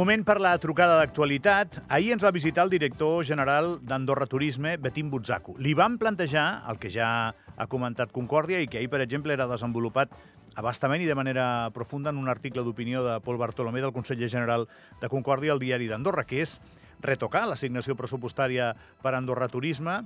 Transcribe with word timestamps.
Moment 0.00 0.22
per 0.24 0.38
la 0.40 0.54
trucada 0.56 0.94
d'actualitat. 0.96 1.74
Ahir 1.92 2.14
ens 2.14 2.22
va 2.24 2.30
visitar 2.32 2.62
el 2.64 2.70
director 2.72 3.18
general 3.28 3.74
d'Andorra 3.84 4.24
Turisme, 4.24 4.78
Betim 4.80 5.10
Butzaco. 5.12 5.52
Li 5.60 5.74
vam 5.76 5.98
plantejar 6.00 6.44
el 6.72 6.78
que 6.80 6.88
ja 6.88 7.08
ha 7.36 7.66
comentat 7.68 8.14
Concòrdia 8.14 8.62
i 8.64 8.68
que 8.70 8.78
ahir, 8.80 8.88
per 8.88 9.02
exemple, 9.04 9.36
era 9.36 9.44
desenvolupat 9.50 10.14
abastament 10.56 11.04
i 11.04 11.10
de 11.10 11.18
manera 11.18 11.44
profunda 11.76 12.14
en 12.14 12.22
un 12.22 12.32
article 12.32 12.64
d'opinió 12.64 13.04
de 13.04 13.18
Pol 13.20 13.36
Bartolomé, 13.36 13.84
del 13.84 13.92
conseller 13.92 14.32
general 14.32 14.70
de 15.02 15.12
Concòrdia, 15.12 15.52
al 15.52 15.60
diari 15.60 15.92
d'Andorra, 15.92 16.24
que 16.24 16.40
és 16.46 16.56
retocar 17.04 17.44
l'assignació 17.50 17.92
pressupostària 17.92 18.72
per 19.04 19.12
Andorra 19.12 19.52
Turisme 19.52 20.00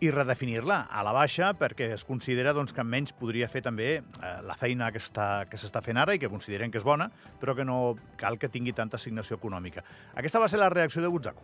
i 0.00 0.10
redefinir-la 0.14 0.84
a 0.94 1.02
la 1.02 1.12
baixa 1.14 1.50
perquè 1.58 1.88
es 1.96 2.04
considera 2.06 2.52
doncs, 2.54 2.72
que 2.74 2.84
menys 2.86 3.12
podria 3.18 3.48
fer 3.50 3.64
també 3.66 3.88
eh, 3.98 4.02
la 4.46 4.54
feina 4.58 4.92
que 4.94 5.00
s'està 5.02 5.82
fent 5.82 5.98
ara 5.98 6.14
i 6.14 6.20
que 6.22 6.30
consideren 6.30 6.70
que 6.70 6.78
és 6.78 6.86
bona, 6.86 7.08
però 7.40 7.56
que 7.58 7.66
no 7.66 7.96
cal 8.20 8.38
que 8.38 8.50
tingui 8.52 8.72
tanta 8.76 8.96
assignació 9.00 9.38
econòmica. 9.40 9.82
Aquesta 10.14 10.38
va 10.38 10.48
ser 10.48 10.62
la 10.62 10.70
reacció 10.70 11.02
de 11.02 11.10
Butzaco. 11.10 11.42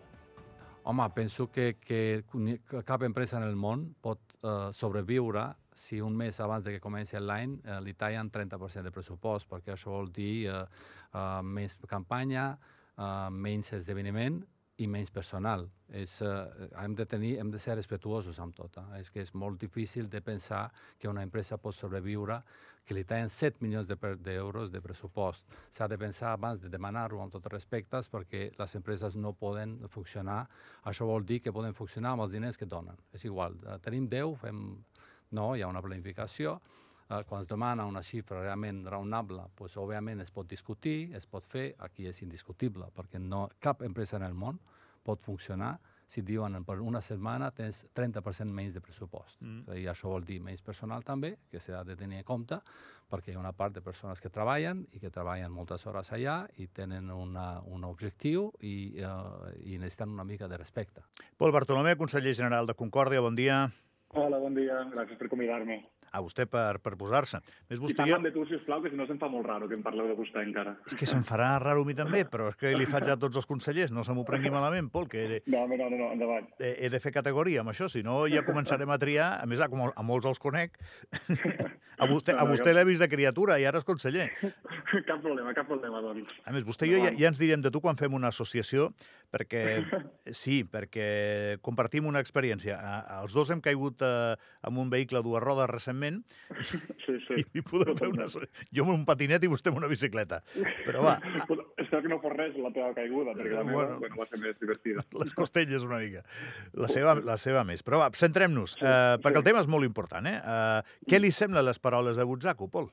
Home, 0.85 1.09
penso 1.17 1.51
que, 1.51 1.79
que 1.81 2.25
cap 2.85 3.03
empresa 3.03 3.39
en 3.41 3.49
el 3.49 3.57
món 3.57 3.89
pot 4.05 4.37
eh, 4.37 4.71
sobreviure 4.77 5.49
si 5.75 6.01
un 6.01 6.15
mes 6.15 6.39
abans 6.41 6.65
de 6.65 6.77
que 6.77 6.83
comenci 6.85 7.19
l'any 7.19 7.59
eh, 7.65 7.81
li 7.83 7.97
tallen 7.99 8.31
30% 8.31 8.87
de 8.87 8.95
pressupost, 8.95 9.49
perquè 9.51 9.75
això 9.75 9.97
vol 9.97 10.13
dir 10.15 10.47
eh, 10.47 10.63
eh, 10.63 11.41
més 11.43 11.79
campanya, 11.91 12.53
eh, 12.95 13.31
menys 13.33 13.73
esdeveniment 13.81 14.45
i 14.83 14.87
menys 14.91 15.11
personal. 15.15 15.69
És, 15.89 16.21
eh, 16.23 16.69
hem, 16.83 16.95
de 16.95 17.07
tenir, 17.07 17.37
hem 17.39 17.51
de 17.51 17.59
ser 17.63 17.77
respectuosos 17.77 18.39
amb 18.43 18.55
tot. 18.57 18.77
Eh? 18.79 19.01
És 19.01 19.11
que 19.11 19.23
és 19.23 19.33
molt 19.35 19.61
difícil 19.61 20.09
de 20.11 20.21
pensar 20.21 20.71
que 20.99 21.09
una 21.09 21.23
empresa 21.23 21.59
pot 21.59 21.75
sobreviure 21.75 22.41
que 22.85 22.95
li 22.95 23.05
tallen 23.05 23.31
7 23.31 23.63
milions 23.63 23.89
d'euros 23.89 24.71
de, 24.71 24.79
de 24.79 24.83
pressupost. 24.83 25.47
S'ha 25.71 25.89
de 25.89 25.99
pensar 25.99 26.33
abans 26.33 26.61
de 26.61 26.69
demanar-ho 26.69 27.23
amb 27.23 27.33
tots 27.33 27.53
respectes 27.53 28.11
perquè 28.11 28.51
les 28.59 28.75
empreses 28.75 29.15
no 29.17 29.33
poden 29.33 29.79
funcionar. 29.89 30.43
Això 30.85 31.07
vol 31.07 31.25
dir 31.25 31.41
que 31.41 31.53
poden 31.53 31.75
funcionar 31.75 32.13
amb 32.13 32.27
els 32.27 32.35
diners 32.35 32.59
que 32.59 32.67
donen. 32.67 32.99
És 33.13 33.25
igual, 33.25 33.57
eh, 33.67 33.79
tenim 33.85 34.09
10, 34.09 34.39
fem... 34.43 34.65
No, 35.35 35.55
hi 35.57 35.63
ha 35.65 35.67
una 35.67 35.81
planificació, 35.83 36.61
eh, 37.11 37.23
quan 37.29 37.43
es 37.43 37.49
demana 37.49 37.87
una 37.87 38.03
xifra 38.03 38.43
realment 38.43 38.85
raonable, 38.87 39.49
pues, 39.55 39.77
òbviament 39.77 40.21
es 40.25 40.31
pot 40.31 40.49
discutir, 40.49 41.15
es 41.17 41.27
pot 41.27 41.45
fer, 41.45 41.75
aquí 41.79 42.09
és 42.09 42.23
indiscutible, 42.23 42.91
perquè 42.95 43.21
no, 43.21 43.49
cap 43.61 43.83
empresa 43.83 44.17
en 44.17 44.29
el 44.29 44.35
món 44.35 44.61
pot 45.05 45.21
funcionar 45.21 45.77
si 46.07 46.23
diuen 46.23 46.65
per 46.65 46.79
una 46.85 47.01
setmana 47.03 47.51
tens 47.57 47.85
30% 47.97 48.53
menys 48.53 48.75
de 48.77 48.83
pressupost. 48.85 49.41
Mm. 49.43 49.79
I 49.81 49.87
això 49.91 50.11
vol 50.13 50.25
dir 50.27 50.41
menys 50.45 50.63
personal 50.63 51.05
també, 51.05 51.35
que 51.51 51.61
s'ha 51.61 51.83
de 51.85 51.97
tenir 51.97 52.21
en 52.21 52.27
compte, 52.29 52.59
perquè 53.11 53.33
hi 53.33 53.37
ha 53.37 53.41
una 53.41 53.55
part 53.57 53.75
de 53.75 53.83
persones 53.85 54.21
que 54.21 54.31
treballen 54.33 54.85
i 54.93 55.01
que 55.01 55.11
treballen 55.11 55.53
moltes 55.53 55.87
hores 55.87 56.13
allà 56.13 56.43
i 56.61 56.69
tenen 56.69 57.11
una, 57.11 57.61
un 57.65 57.85
objectiu 57.89 58.51
i, 58.61 58.75
uh, 59.01 59.51
i 59.65 59.79
necessiten 59.81 60.13
una 60.15 60.29
mica 60.29 60.49
de 60.49 60.61
respecte. 60.61 61.05
Pol 61.37 61.53
Bartolomé, 61.53 61.97
conseller 61.97 62.37
general 62.37 62.69
de 62.69 62.77
Concòrdia, 62.79 63.25
bon 63.25 63.37
dia. 63.39 63.65
Hola, 64.15 64.39
bon 64.39 64.55
dia. 64.55 64.85
Gràcies 64.93 65.19
per 65.19 65.29
convidar-me 65.33 65.81
a 66.15 66.23
vostè 66.23 66.47
per, 66.51 66.79
per 66.83 66.95
posar-se. 67.01 67.41
Més 67.71 67.81
vostè 67.83 68.07
I 68.07 68.15
de 68.23 68.33
tu, 68.35 68.45
sisplau, 68.49 68.83
que 68.85 68.93
si 68.93 68.99
no 68.99 69.07
se'm 69.09 69.19
fa 69.21 69.29
molt 69.31 69.49
raro 69.49 69.69
que 69.71 69.75
em 69.77 69.83
parleu 69.83 70.07
de 70.11 70.17
vostè 70.19 70.45
encara. 70.47 70.77
És 70.87 70.95
que 70.99 71.09
se'm 71.11 71.25
farà 71.27 71.55
raro 71.63 71.83
a 71.83 71.89
mi 71.89 71.97
també, 71.99 72.23
però 72.31 72.49
és 72.53 72.59
que 72.61 72.73
li 72.79 72.87
faig 72.91 73.11
a 73.11 73.19
tots 73.21 73.41
els 73.41 73.49
consellers, 73.51 73.93
no 73.95 74.05
se 74.07 74.15
m'ho 74.15 74.25
prengui 74.29 74.53
malament, 74.55 74.91
Pol, 74.95 75.09
que 75.11 75.25
he 75.25 75.29
de... 75.33 75.41
No, 75.51 75.65
no, 75.71 75.79
no, 75.81 75.91
no, 75.91 76.13
endavant. 76.15 76.47
He, 76.61 76.75
he 76.87 76.93
de 76.93 77.01
fer 77.03 77.15
categoria 77.17 77.65
amb 77.65 77.75
això, 77.75 77.91
si 77.91 78.05
no 78.07 78.23
ja 78.31 78.45
començarem 78.47 78.91
a 78.95 79.01
triar, 79.03 79.31
a 79.43 79.49
més, 79.51 79.63
a, 79.65 79.69
com 79.73 79.89
a 79.91 80.07
molts 80.07 80.31
els 80.31 80.43
conec, 80.43 80.79
a 82.03 82.09
vostè, 82.11 82.37
a 82.39 82.47
vostè 82.49 82.75
l'he 82.75 82.87
vist 82.87 83.03
de 83.03 83.11
criatura 83.11 83.59
i 83.59 83.67
ara 83.67 83.83
és 83.83 83.89
conseller. 83.89 84.31
Cap 85.09 85.21
problema, 85.25 85.51
cap 85.57 85.67
problema, 85.67 85.99
doncs. 86.05 86.31
A 86.47 86.53
més, 86.55 86.63
vostè 86.67 86.87
i 86.87 86.93
jo 86.93 87.01
ja, 87.03 87.11
ja 87.19 87.31
ens 87.33 87.41
direm 87.41 87.63
de 87.65 87.73
tu 87.75 87.81
quan 87.83 87.99
fem 87.99 88.15
una 88.15 88.31
associació, 88.31 88.93
perquè 89.35 89.63
sí, 90.31 90.61
perquè 90.71 91.59
compartim 91.65 92.07
una 92.07 92.23
experiència. 92.23 92.79
Els 93.19 93.35
dos 93.35 93.51
hem 93.51 93.63
caigut 93.65 94.05
eh, 94.07 94.37
amb 94.63 94.79
un 94.79 94.93
vehicle 94.93 95.19
a 95.19 95.25
dues 95.27 95.43
rodes 95.43 95.71
recentment 95.73 96.04
evidentment, 96.05 96.25
sí, 97.05 97.19
sí. 97.27 97.41
i, 97.41 97.45
i 97.59 97.63
podem 97.65 97.97
fer 97.99 98.09
una... 98.13 98.27
Jo 98.75 98.85
amb 98.85 98.95
un 98.95 99.05
patinet 99.09 99.45
i 99.45 99.51
vostè 99.51 99.73
amb 99.73 99.81
una 99.81 99.91
bicicleta. 99.91 100.41
Però 100.85 101.05
va... 101.05 101.17
Espero 101.85 102.03
que 102.03 102.11
no 102.13 102.21
fos 102.23 102.35
res 102.35 102.57
la 102.61 102.73
teva 102.75 102.93
caiguda, 102.97 103.35
perquè 103.37 103.55
la 103.55 103.65
meva 103.67 103.83
bueno, 103.83 103.99
bueno, 104.03 104.19
va 104.21 104.29
ser 104.31 104.41
més 104.43 104.57
divertida. 104.61 105.05
Les 105.23 105.35
costelles 105.37 105.85
una 105.87 106.01
mica. 106.03 106.25
La 106.81 106.89
seva, 106.91 107.17
la 107.21 107.37
seva 107.41 107.65
més. 107.67 107.85
Però 107.87 108.01
va, 108.03 108.09
centrem-nos, 108.17 108.79
sí, 108.79 108.87
eh, 108.87 109.19
perquè 109.21 109.39
sí. 109.39 109.43
el 109.43 109.49
tema 109.51 109.63
és 109.65 109.71
molt 109.71 109.89
important. 109.89 110.31
Eh? 110.31 110.39
Eh, 110.41 110.97
què 111.11 111.21
li 111.21 111.33
semblen 111.35 111.67
les 111.67 111.81
paraules 111.83 112.19
de 112.21 112.27
Butzaco, 112.29 112.71
Pol? 112.73 112.91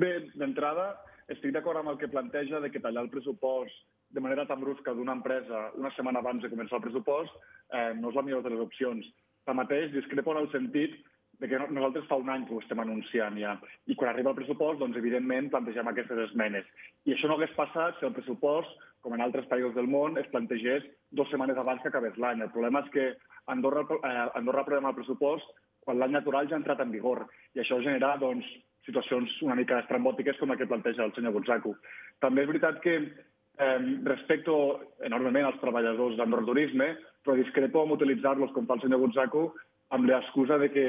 Bé, 0.00 0.14
d'entrada, 0.34 0.92
estic 1.32 1.54
d'acord 1.54 1.80
amb 1.80 1.94
el 1.94 1.98
que 2.00 2.10
planteja 2.12 2.60
de 2.60 2.70
que 2.70 2.82
tallar 2.82 3.06
el 3.06 3.12
pressupost 3.12 3.84
de 4.14 4.22
manera 4.22 4.44
tan 4.46 4.60
brusca 4.62 4.92
d'una 4.94 5.14
empresa 5.16 5.72
una 5.74 5.90
setmana 5.96 6.20
abans 6.22 6.44
de 6.44 6.50
començar 6.52 6.78
el 6.78 6.84
pressupost 6.84 7.32
eh, 7.34 7.94
no 7.98 8.12
és 8.12 8.18
la 8.18 8.22
millor 8.22 8.44
de 8.44 8.52
les 8.52 8.62
opcions. 8.62 9.06
Tanmateix, 9.48 9.90
discrepo 9.92 10.32
en 10.32 10.44
el 10.44 10.50
sentit 10.52 10.94
de 11.40 11.48
que 11.48 11.58
nosaltres 11.58 12.06
fa 12.08 12.18
un 12.20 12.30
any 12.30 12.46
que 12.46 12.54
ho 12.54 12.60
estem 12.62 12.80
anunciant 12.80 13.36
ja. 13.40 13.54
I 13.90 13.96
quan 13.98 14.10
arriba 14.10 14.32
el 14.32 14.38
pressupost, 14.38 14.80
doncs, 14.80 14.96
evidentment, 15.00 15.50
plantegem 15.52 15.90
aquestes 15.90 16.20
esmenes. 16.28 16.66
I 17.04 17.14
això 17.14 17.30
no 17.30 17.38
hagués 17.38 17.54
passat 17.56 17.98
si 17.98 18.08
el 18.08 18.14
pressupost, 18.16 18.70
com 19.04 19.14
en 19.16 19.24
altres 19.24 19.48
països 19.50 19.74
del 19.76 19.90
món, 19.90 20.16
es 20.20 20.30
plantegés 20.32 20.86
dues 21.12 21.28
setmanes 21.32 21.58
abans 21.60 21.82
que 21.82 21.90
acabés 21.90 22.16
l'any. 22.16 22.40
El 22.40 22.52
problema 22.54 22.84
és 22.84 22.92
que 22.94 23.08
Andorra, 23.52 23.84
eh, 23.98 24.28
Andorra 24.40 24.64
aprovem 24.64 24.88
el 24.88 24.96
pressupost 24.96 25.50
quan 25.84 25.98
l'any 26.00 26.14
natural 26.16 26.48
ja 26.48 26.56
ha 26.56 26.62
entrat 26.62 26.80
en 26.80 26.94
vigor. 26.94 27.26
I 27.54 27.60
això 27.60 27.80
genera, 27.84 28.14
doncs, 28.16 28.46
situacions 28.86 29.36
una 29.44 29.56
mica 29.56 29.80
estrambòtiques 29.82 30.38
com 30.40 30.52
la 30.52 30.56
que 30.56 30.68
planteja 30.68 31.04
el 31.04 31.12
senyor 31.16 31.32
Butzaco. 31.36 31.74
També 32.20 32.44
és 32.44 32.48
veritat 32.48 32.80
que 32.84 32.96
eh, 33.00 33.78
respecto 34.04 34.56
enormement 35.04 35.48
als 35.48 35.60
treballadors 35.60 36.16
d'Andorra 36.16 36.48
Turisme, 36.48 36.90
però 37.24 37.36
discrepo 37.36 37.82
amb 37.82 37.96
utilitzar-los 37.96 38.52
com 38.52 38.66
fa 38.68 38.76
el 38.78 38.84
senyor 38.84 39.00
Butzaco 39.04 39.46
amb 39.94 40.08
l'excusa 40.10 40.58
de 40.58 40.70
que, 40.74 40.88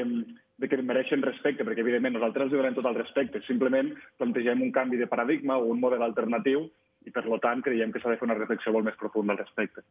de 0.58 0.70
que 0.70 0.82
mereixen 0.82 1.24
respecte, 1.26 1.66
perquè 1.68 1.84
evidentment 1.86 2.18
nosaltres 2.18 2.50
els 2.50 2.58
donem 2.58 2.78
tot 2.78 2.90
el 2.90 2.98
respecte, 2.98 3.44
simplement 3.46 3.94
plantegem 4.18 4.64
un 4.66 4.74
canvi 4.76 4.98
de 5.02 5.10
paradigma 5.12 5.60
o 5.62 5.70
un 5.74 5.82
model 5.84 6.06
alternatiu 6.06 6.66
i 7.06 7.12
per 7.14 7.22
tant 7.42 7.62
creiem 7.62 7.92
que 7.94 8.00
s'ha 8.02 8.10
de 8.10 8.18
fer 8.18 8.26
una 8.26 8.38
reflexió 8.38 8.72
molt 8.74 8.88
més 8.88 8.96
profunda 8.98 9.36
al 9.36 9.40
respecte. 9.42 9.84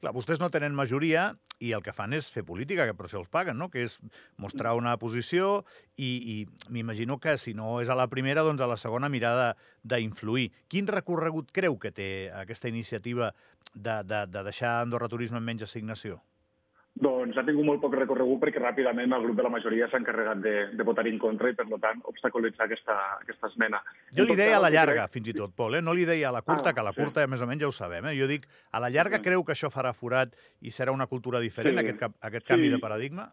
Clar, 0.00 0.12
vostès 0.16 0.40
no 0.40 0.48
tenen 0.52 0.76
majoria 0.76 1.26
i 1.60 1.72
el 1.76 1.82
que 1.84 1.92
fan 1.96 2.16
és 2.16 2.30
fer 2.32 2.46
política, 2.48 2.86
que 2.88 2.94
per 2.96 3.06
això 3.08 3.20
els 3.20 3.32
paguen, 3.32 3.58
no? 3.60 3.68
que 3.72 3.84
és 3.84 3.98
mostrar 4.40 4.72
una 4.78 4.94
posició 5.00 5.66
i, 5.96 6.08
i 6.32 6.36
m'imagino 6.72 7.18
que 7.20 7.36
si 7.40 7.52
no 7.56 7.82
és 7.84 7.92
a 7.92 7.98
la 7.98 8.08
primera, 8.12 8.44
doncs 8.46 8.64
a 8.64 8.70
la 8.70 8.78
segona 8.80 9.10
mirada 9.12 9.50
d'influir. 9.84 10.48
Quin 10.72 10.88
recorregut 10.88 11.52
creu 11.52 11.76
que 11.82 11.92
té 11.92 12.08
aquesta 12.32 12.72
iniciativa 12.72 13.34
de, 13.74 14.00
de, 14.08 14.24
de 14.32 14.46
deixar 14.48 14.78
Andorra 14.80 15.12
Turisme 15.12 15.40
amb 15.42 15.52
menys 15.52 15.68
assignació? 15.68 16.22
Doncs 16.96 17.36
ha 17.36 17.42
tingut 17.44 17.66
molt 17.68 17.82
poc 17.82 17.92
recorregut 17.92 18.38
perquè 18.40 18.60
ràpidament 18.62 19.12
el 19.12 19.24
grup 19.26 19.36
de 19.36 19.44
la 19.44 19.50
majoria 19.52 19.84
s'ha 19.90 19.98
encarregat 20.00 20.38
de, 20.40 20.54
de 20.72 20.84
votar 20.88 21.04
en 21.10 21.18
contra 21.20 21.50
i, 21.52 21.56
per 21.58 21.66
tant, 21.82 22.00
obstaculitzar 22.08 22.64
aquesta, 22.64 22.96
aquesta 23.20 23.50
esmena. 23.50 23.82
Jo 24.16 24.24
li 24.24 24.36
deia 24.38 24.56
a 24.56 24.62
la 24.64 24.70
llarga, 24.72 25.04
crec... 25.04 25.16
fins 25.18 25.28
i 25.28 25.34
tot, 25.36 25.52
Pol, 25.56 25.76
eh? 25.76 25.82
no 25.84 25.92
li 25.92 26.06
deia 26.08 26.30
a 26.30 26.36
la 26.38 26.40
curta, 26.46 26.70
ah, 26.70 26.72
que 26.72 26.80
a 26.80 26.86
la 26.86 26.94
curta 26.96 27.24
sí. 27.26 27.30
més 27.32 27.42
o 27.44 27.48
menys 27.50 27.66
ja 27.66 27.68
ho 27.68 27.74
sabem. 27.76 28.08
Eh? 28.08 28.14
Jo 28.16 28.28
dic, 28.30 28.46
a 28.72 28.80
la 28.80 28.88
llarga 28.94 29.20
creu 29.24 29.44
que 29.44 29.52
això 29.52 29.68
farà 29.74 29.92
forat 29.92 30.32
i 30.64 30.72
serà 30.72 30.94
una 30.96 31.08
cultura 31.10 31.42
diferent, 31.42 31.76
sí. 31.76 31.84
aquest, 31.84 32.22
aquest 32.30 32.48
canvi 32.48 32.70
sí. 32.70 32.76
de 32.78 32.80
paradigma? 32.80 33.26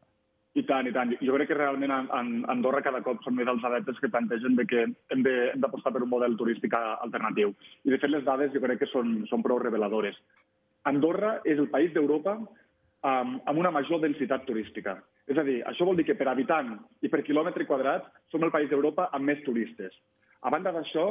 I 0.59 0.65
tant, 0.69 0.85
i 0.85 0.91
tant. 0.93 1.13
Jo 1.23 1.37
crec 1.37 1.49
que 1.49 1.57
realment 1.57 1.93
a, 1.95 2.01
a 2.13 2.19
Andorra 2.51 2.83
cada 2.85 2.99
cop 3.05 3.23
són 3.23 3.37
més 3.37 3.47
els 3.49 3.63
adeptes 3.65 3.97
que 4.01 4.11
plantegen 4.11 4.59
de 4.59 4.67
que 4.69 4.83
hem 5.15 5.23
d'apostar 5.23 5.95
per 5.95 6.03
un 6.03 6.11
model 6.11 6.35
turístic 6.37 6.75
alternatiu. 6.77 7.55
I, 7.87 7.95
de 7.95 7.97
fet, 7.97 8.11
les 8.11 8.27
dades 8.27 8.51
jo 8.53 8.61
crec 8.61 8.83
que 8.83 8.91
són, 8.91 9.21
són 9.31 9.41
prou 9.45 9.63
reveladores. 9.63 10.19
Andorra 10.91 11.37
és 11.47 11.57
el 11.57 11.71
país 11.71 11.95
d'Europa 11.95 12.35
amb, 13.03 13.41
amb 13.45 13.59
una 13.59 13.71
major 13.71 14.01
densitat 14.01 14.45
turística. 14.47 14.97
És 15.27 15.37
a 15.39 15.45
dir, 15.47 15.61
això 15.67 15.85
vol 15.87 15.99
dir 15.99 16.07
que 16.07 16.17
per 16.19 16.27
habitant 16.31 16.73
i 17.03 17.11
per 17.11 17.23
quilòmetre 17.23 17.67
quadrat 17.67 18.09
som 18.31 18.43
el 18.43 18.51
país 18.51 18.69
d'Europa 18.71 19.09
amb 19.11 19.29
més 19.29 19.43
turistes. 19.45 19.95
A 20.43 20.51
banda 20.51 20.73
d'això, 20.75 21.07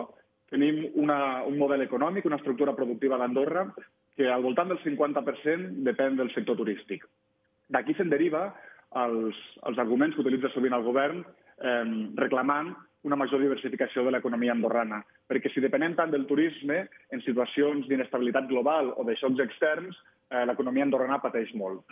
tenim 0.53 0.83
una, 1.01 1.45
un 1.49 1.57
model 1.61 1.87
econòmic, 1.87 2.27
una 2.29 2.37
estructura 2.41 2.75
productiva 2.77 3.17
d'Andorra 3.21 3.67
que 4.17 4.29
al 4.29 4.45
voltant 4.45 4.69
del 4.69 4.81
50% 4.83 5.85
depèn 5.87 6.19
del 6.19 6.33
sector 6.35 6.59
turístic. 6.59 7.07
D'aquí 7.73 7.97
se'n 7.97 8.13
deriva 8.13 8.51
els, 9.01 9.37
els 9.65 9.79
arguments 9.81 10.15
que 10.17 10.21
utilitza 10.21 10.53
sovint 10.53 10.77
el 10.77 10.85
govern 10.85 11.23
eh, 11.25 11.85
reclamant 12.21 12.75
una 13.09 13.17
major 13.17 13.41
diversificació 13.41 14.05
de 14.05 14.13
l'economia 14.15 14.53
andorrana. 14.55 15.01
Perquè 15.27 15.51
si 15.51 15.63
depenem 15.65 15.97
tant 15.99 16.13
del 16.13 16.29
turisme, 16.29 16.85
en 17.11 17.23
situacions 17.25 17.89
d'inestabilitat 17.89 18.47
global 18.51 18.93
o 18.95 19.07
de 19.09 19.17
xocs 19.19 19.41
externs, 19.43 19.97
eh, 20.33 20.45
l'economia 20.49 20.87
andorrana 20.89 21.21
pateix 21.23 21.53
molt. 21.55 21.85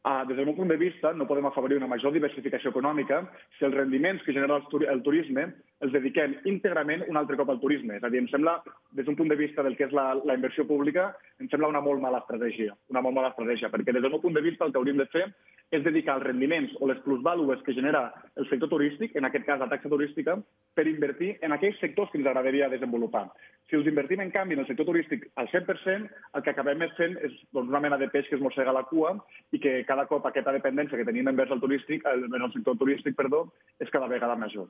Uh, 0.00 0.22
des 0.28 0.38
del 0.38 0.46
meu 0.48 0.54
punt 0.56 0.70
de 0.72 0.78
vista, 0.80 1.12
no 1.12 1.26
podem 1.28 1.44
afavorir 1.44 1.76
una 1.76 1.88
major 1.90 2.12
diversificació 2.14 2.70
econòmica 2.72 3.18
si 3.58 3.66
els 3.68 3.74
rendiments 3.76 4.22
que 4.24 4.32
genera 4.32 4.56
el 4.56 5.02
turisme 5.04 5.50
els 5.80 5.92
dediquem 5.94 6.34
íntegrament 6.50 7.06
un 7.08 7.16
altre 7.16 7.38
cop 7.40 7.50
al 7.52 7.60
turisme. 7.60 7.96
És 7.96 8.04
a 8.04 8.10
dir, 8.12 8.20
em 8.20 8.28
sembla, 8.32 8.58
des 8.96 9.06
d'un 9.06 9.16
punt 9.16 9.30
de 9.32 9.38
vista 9.38 9.64
del 9.64 9.76
que 9.78 9.86
és 9.88 9.94
la, 9.96 10.12
la 10.28 10.36
inversió 10.36 10.66
pública, 10.68 11.10
em 11.40 11.48
sembla 11.48 11.70
una 11.72 11.80
molt 11.84 12.02
mala 12.02 12.20
estratègia. 12.20 12.76
Una 12.92 13.02
molt 13.04 13.16
mala 13.16 13.32
estratègia, 13.32 13.72
perquè 13.72 13.94
des 13.94 14.04
del 14.04 14.12
meu 14.12 14.20
punt 14.20 14.36
de 14.36 14.44
vista 14.44 14.66
el 14.66 14.74
que 14.74 14.80
hauríem 14.80 15.00
de 15.00 15.08
fer 15.14 15.24
és 15.70 15.84
dedicar 15.84 16.16
els 16.18 16.26
rendiments 16.26 16.74
o 16.82 16.88
les 16.90 16.98
plusvàlues 17.04 17.62
que 17.64 17.74
genera 17.76 18.08
el 18.36 18.48
sector 18.50 18.68
turístic, 18.72 19.14
en 19.16 19.28
aquest 19.28 19.46
cas 19.46 19.60
la 19.62 19.70
taxa 19.70 19.88
turística, 19.88 20.36
per 20.74 20.86
invertir 20.90 21.36
en 21.46 21.54
aquells 21.54 21.78
sectors 21.80 22.10
que 22.10 22.18
ens 22.18 22.26
agradaria 22.26 22.68
desenvolupar. 22.72 23.28
Si 23.70 23.78
els 23.78 23.86
invertim, 23.86 24.20
en 24.20 24.34
canvi, 24.34 24.58
en 24.58 24.64
el 24.64 24.68
sector 24.68 24.88
turístic 24.88 25.28
al 25.38 25.48
100%, 25.48 26.10
el 26.34 26.42
que 26.42 26.52
acabem 26.52 26.82
fent 26.98 27.16
és 27.22 27.36
doncs, 27.54 27.70
una 27.70 27.82
mena 27.86 28.00
de 28.02 28.10
peix 28.10 28.26
que 28.28 28.34
es 28.36 28.42
mossega 28.42 28.74
la 28.74 28.84
cua 28.90 29.14
i 29.54 29.62
que 29.62 29.78
cada 29.86 30.08
cop 30.10 30.26
aquesta 30.26 30.56
dependència 30.56 30.98
que 30.98 31.06
tenim 31.06 31.30
envers 31.30 31.54
el 31.54 31.62
turístic, 31.62 32.04
en 32.04 32.42
el 32.42 32.52
sector 32.52 32.76
turístic, 32.80 33.14
perdó, 33.14 33.46
és 33.78 33.94
cada 33.94 34.10
vegada 34.10 34.36
major. 34.36 34.66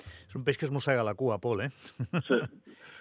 És 0.00 0.36
un 0.38 0.44
peix 0.46 0.58
que 0.60 0.68
es 0.68 0.74
mossega 0.74 1.06
la 1.06 1.16
cua, 1.18 1.40
Pol, 1.42 1.66
eh? 1.66 1.70
Sí. 2.28 2.40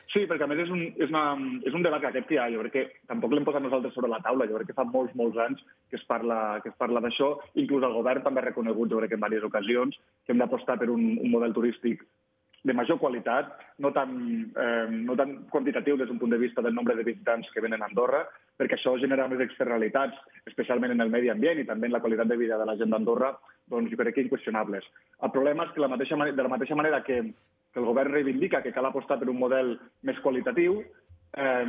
Sí, 0.09 0.23
perquè 0.25 0.41
a 0.41 0.49
més 0.49 0.63
és 0.63 0.69
un, 0.73 0.79
és, 0.97 1.11
una, 1.11 1.35
és 1.69 1.75
un 1.77 1.83
debat 1.85 2.01
que 2.01 2.09
aquest 2.09 2.31
ha. 2.41 2.47
Jo 2.49 2.63
crec 2.63 2.73
que 2.73 2.85
tampoc 3.11 3.33
l'hem 3.33 3.45
posat 3.45 3.61
nosaltres 3.61 3.93
sobre 3.93 4.09
la 4.09 4.17
taula. 4.25 4.47
Jo 4.49 4.57
crec 4.57 4.71
que 4.71 4.77
fa 4.77 4.85
molts, 4.89 5.13
molts 5.19 5.37
anys 5.43 5.61
que 5.91 5.99
es 5.99 6.05
parla, 6.09 6.39
que 6.63 6.71
es 6.73 6.77
parla 6.81 7.03
d'això. 7.05 7.35
Inclús 7.61 7.85
el 7.85 7.93
govern 7.93 8.25
també 8.25 8.41
ha 8.41 8.47
reconegut, 8.47 8.89
jo 8.89 8.97
crec 8.97 9.13
que 9.13 9.19
en 9.19 9.21
diverses 9.21 9.45
ocasions, 9.51 9.99
que 10.25 10.33
hem 10.33 10.41
d'apostar 10.41 10.79
per 10.81 10.89
un, 10.89 11.05
un 11.21 11.29
model 11.29 11.53
turístic 11.53 12.01
de 12.63 12.73
major 12.73 12.99
qualitat, 12.99 13.53
no 13.79 13.91
tan, 13.95 14.11
eh, 14.55 14.87
no 14.89 15.15
tan 15.15 15.45
quantitatiu 15.49 15.97
des 15.97 16.07
d'un 16.07 16.19
punt 16.19 16.31
de 16.31 16.41
vista 16.41 16.61
del 16.61 16.75
nombre 16.75 16.95
de 16.95 17.03
visitants 17.03 17.47
que 17.53 17.61
venen 17.61 17.81
a 17.81 17.87
Andorra, 17.87 18.25
perquè 18.57 18.75
això 18.75 18.97
genera 18.99 19.27
més 19.27 19.39
externalitats, 19.39 20.17
especialment 20.45 20.91
en 20.91 21.01
el 21.01 21.09
medi 21.09 21.29
ambient 21.29 21.59
i 21.59 21.65
també 21.65 21.87
en 21.87 21.93
la 21.93 22.01
qualitat 22.01 22.27
de 22.27 22.37
vida 22.37 22.57
de 22.57 22.65
la 22.65 22.75
gent 22.75 22.91
d'Andorra, 22.91 23.31
doncs 23.67 23.91
jo 23.91 23.97
crec 23.97 24.15
que 24.15 24.27
inqüestionables. 24.27 24.83
El 25.23 25.31
problema 25.31 25.65
és 25.65 25.71
que 25.71 25.81
la 25.81 25.87
mateixa, 25.87 26.15
de 26.15 26.43
la 26.43 26.51
mateixa 26.51 26.75
manera 26.75 27.03
que 27.03 27.23
que 27.73 27.79
el 27.79 27.85
govern 27.85 28.11
reivindica 28.11 28.63
que 28.63 28.73
cal 28.73 28.85
apostar 28.85 29.19
per 29.19 29.29
un 29.29 29.37
model 29.37 29.75
més 30.01 30.19
qualitatiu, 30.23 30.81
eh, 31.37 31.65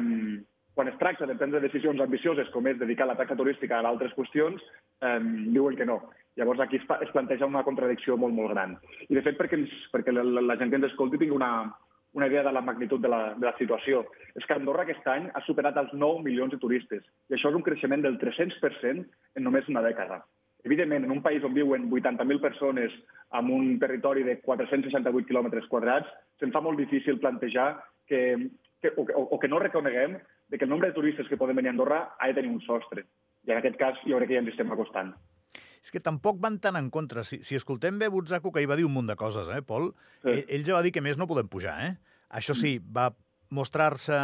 quan 0.80 0.88
es 0.88 0.96
tracta 0.96 1.26
de 1.26 1.34
prendre 1.36 1.60
decisions 1.60 2.00
ambicioses 2.00 2.48
com 2.54 2.64
és 2.70 2.78
dedicar 2.80 3.04
la 3.04 3.14
taxa 3.18 3.34
turística 3.36 3.76
a 3.76 3.84
altres 3.84 4.14
qüestions, 4.16 4.62
eh, 5.04 5.18
diuen 5.52 5.76
que 5.76 5.84
no. 5.84 5.98
Llavors 6.40 6.62
aquí 6.64 6.78
es, 6.80 6.86
es 7.04 7.10
planteja 7.12 7.44
una 7.44 7.60
contradicció 7.66 8.16
molt, 8.16 8.32
molt 8.32 8.54
gran. 8.54 8.78
I 9.10 9.18
de 9.18 9.22
fet, 9.26 9.36
perquè, 9.36 9.58
ens, 9.60 9.74
perquè 9.92 10.14
la, 10.16 10.24
la 10.24 10.56
gent 10.56 10.72
que 10.72 10.80
ens 10.80 10.88
escolti 10.88 11.20
tingui 11.20 11.36
una, 11.36 11.50
una 12.16 12.30
idea 12.32 12.46
de 12.46 12.54
la 12.56 12.64
magnitud 12.64 13.04
de 13.04 13.12
la, 13.12 13.34
de 13.34 13.44
la 13.50 13.52
situació. 13.58 14.06
És 14.32 14.48
que 14.48 14.56
Andorra 14.56 14.86
aquest 14.88 15.04
any 15.12 15.28
ha 15.28 15.44
superat 15.44 15.76
els 15.84 15.92
9 15.92 16.24
milions 16.24 16.56
de 16.56 16.62
turistes, 16.64 17.04
i 17.28 17.36
això 17.36 17.52
és 17.52 17.60
un 17.60 17.68
creixement 17.68 18.08
del 18.08 18.16
300% 18.24 19.04
en 19.36 19.48
només 19.50 19.68
una 19.68 19.84
dècada. 19.84 20.22
Evidentment, 20.64 21.04
en 21.04 21.12
un 21.12 21.20
país 21.20 21.44
on 21.44 21.60
viuen 21.60 21.90
80.000 21.92 22.40
persones 22.40 22.96
amb 23.36 23.52
un 23.52 23.76
territori 23.84 24.24
de 24.24 24.40
468 24.48 25.28
quilòmetres 25.28 25.68
quadrats, 25.68 26.08
se'n 26.40 26.56
fa 26.56 26.64
molt 26.64 26.80
difícil 26.80 27.20
plantejar 27.20 27.74
que, 28.08 28.48
que, 28.80 28.96
o, 28.96 29.28
o 29.28 29.36
que 29.36 29.48
no 29.52 29.60
reconeguem 29.60 30.16
de 30.50 30.58
que 30.58 30.66
el 30.66 30.70
nombre 30.70 30.88
de 30.88 30.94
turistes 30.94 31.28
que 31.28 31.38
poden 31.38 31.56
venir 31.56 31.70
a 31.70 31.74
Andorra 31.76 32.00
ha 32.18 32.26
de 32.26 32.34
tenir 32.34 32.50
un 32.50 32.60
sostre. 32.60 33.06
I 33.46 33.54
en 33.54 33.60
aquest 33.62 33.78
cas 33.80 33.98
jo 34.04 34.18
crec 34.18 34.28
que 34.28 34.36
ja 34.36 34.42
ens 34.42 34.52
estem 34.52 34.72
acostant. 34.74 35.14
És 35.80 35.94
que 35.94 36.02
tampoc 36.04 36.40
van 36.42 36.58
tan 36.60 36.76
en 36.76 36.90
contra. 36.92 37.24
Si, 37.24 37.40
si 37.46 37.56
escoltem 37.56 37.98
bé 37.98 38.10
Butzaco, 38.12 38.52
que 38.52 38.60
hi 38.60 38.68
va 38.68 38.76
dir 38.76 38.84
un 38.84 38.92
munt 38.92 39.08
de 39.08 39.16
coses, 39.16 39.48
eh, 39.54 39.62
Pol? 39.64 39.92
Sí. 40.20 40.34
Ell, 40.34 40.44
ell 40.58 40.66
ja 40.66 40.76
va 40.76 40.84
dir 40.84 40.92
que 40.92 41.02
més 41.04 41.16
no 41.16 41.30
podem 41.30 41.48
pujar, 41.48 41.78
eh? 41.86 41.94
Això 42.36 42.54
sí, 42.54 42.76
va 42.78 43.08
mostrar-se 43.50 44.18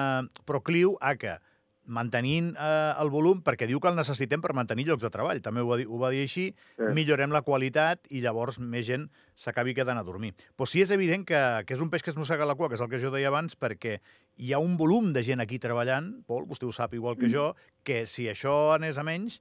procliu 0.47 0.95
a 1.01 1.17
que 1.19 1.39
mantenint 1.87 2.53
eh, 2.55 2.95
el 3.01 3.11
volum, 3.13 3.41
perquè 3.47 3.69
diu 3.69 3.81
que 3.81 3.91
el 3.91 3.99
necessitem 3.99 4.43
per 4.43 4.55
mantenir 4.57 4.87
llocs 4.89 5.05
de 5.07 5.11
treball, 5.13 5.41
també 5.45 5.63
ho 5.63 5.71
va 5.71 5.79
dir, 5.81 5.87
ho 5.89 6.01
va 6.01 6.11
dir 6.15 6.25
així, 6.27 6.49
sí. 6.53 6.91
millorem 6.97 7.35
la 7.35 7.45
qualitat 7.47 8.11
i 8.11 8.23
llavors 8.25 8.59
més 8.61 8.87
gent 8.89 9.09
s'acabi 9.37 9.75
quedant 9.77 10.01
a 10.01 10.05
dormir. 10.07 10.33
Però 10.57 10.69
sí 10.69 10.83
és 10.83 10.93
evident 10.95 11.27
que, 11.29 11.43
que 11.69 11.77
és 11.77 11.83
un 11.83 11.91
peix 11.93 12.05
que 12.05 12.13
es 12.15 12.19
mossega 12.19 12.49
la 12.49 12.57
cua, 12.59 12.71
que 12.71 12.79
és 12.79 12.85
el 12.85 12.91
que 12.93 13.01
jo 13.03 13.13
deia 13.15 13.31
abans, 13.33 13.57
perquè 13.59 13.99
hi 14.37 14.53
ha 14.53 14.63
un 14.63 14.77
volum 14.81 15.13
de 15.17 15.25
gent 15.27 15.43
aquí 15.45 15.61
treballant, 15.63 16.13
Pol, 16.27 16.47
vostè 16.49 16.67
ho 16.67 16.73
sap 16.75 16.97
igual 16.97 17.19
que 17.21 17.29
mm. 17.29 17.35
jo, 17.35 17.51
que 17.87 18.05
si 18.11 18.29
això 18.33 18.75
anés 18.75 18.99
a 18.99 19.07
menys, 19.07 19.41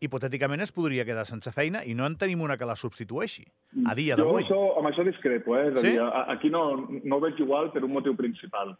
hipotèticament 0.00 0.60
es 0.60 0.72
podria 0.76 1.06
quedar 1.08 1.24
sense 1.28 1.50
feina 1.56 1.80
i 1.88 1.94
no 1.96 2.04
en 2.08 2.18
tenim 2.20 2.42
una 2.44 2.58
que 2.60 2.68
la 2.68 2.76
substitueixi, 2.76 3.46
a 3.88 3.94
dia 3.96 4.16
d'avui. 4.18 4.42
Jo 4.42 4.44
això, 4.44 4.60
amb 4.80 4.90
això 4.90 5.04
discrepo, 5.06 5.56
eh? 5.56 5.70
És 5.70 5.78
a 5.78 5.84
sí? 5.84 5.94
dir, 5.94 6.08
aquí 6.36 6.52
no, 6.52 6.66
no 7.02 7.16
ho 7.16 7.22
veig 7.24 7.40
igual 7.40 7.70
per 7.72 7.84
un 7.86 7.94
motiu 7.94 8.16
principal. 8.18 8.74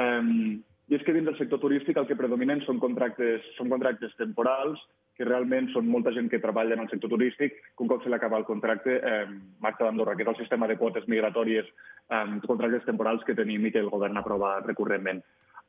Um, 0.00 0.62
i 0.92 0.96
és 0.98 1.04
que 1.06 1.12
dins 1.16 1.24
del 1.24 1.38
sector 1.38 1.56
turístic 1.62 1.96
el 1.96 2.04
que 2.04 2.18
predominen 2.18 2.60
són 2.66 2.76
contractes, 2.80 3.46
són 3.56 3.70
contractes 3.72 4.12
temporals, 4.18 4.80
que 5.16 5.24
realment 5.24 5.70
són 5.72 5.86
molta 5.88 6.12
gent 6.12 6.28
que 6.28 6.40
treballa 6.42 6.76
en 6.76 6.82
el 6.84 6.90
sector 6.90 7.08
turístic, 7.14 7.54
que 7.56 7.84
un 7.84 7.88
cop 7.88 8.04
se 8.04 8.12
l'acaba 8.12 8.36
el 8.36 8.44
contracte 8.44 8.98
eh, 8.98 9.22
marxa 9.64 9.86
d'Andorra, 9.86 10.18
que 10.18 10.26
és 10.26 10.32
el 10.34 10.36
sistema 10.42 10.68
de 10.68 10.76
quotes 10.76 11.08
migratòries, 11.08 11.70
eh, 12.12 12.24
contractes 12.44 12.84
temporals 12.84 13.24
que 13.24 13.36
tenim 13.38 13.64
i 13.64 13.72
que 13.72 13.80
el 13.80 13.88
govern 13.92 14.20
aprova 14.20 14.58
recurrentment. 14.66 15.22